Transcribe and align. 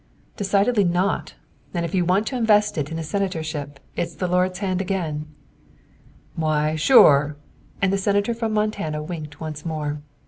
"Decidedly 0.35 0.83
not! 0.83 1.35
And 1.75 1.85
if 1.85 1.93
you 1.93 2.03
want 2.05 2.25
to 2.25 2.35
invest 2.35 2.75
it 2.75 2.91
in 2.91 2.97
a 2.97 3.03
senatorship 3.03 3.79
it's 3.95 4.15
the 4.15 4.27
Lord's 4.27 4.57
hand 4.57 4.81
again." 4.81 5.27
"Why 6.33 6.75
sure!" 6.75 7.37
and 7.83 7.93
the 7.93 7.99
Senator 7.99 8.33
from 8.33 8.51
Montana 8.51 9.03
winked 9.03 9.39
once 9.39 9.63
more. 9.63 10.01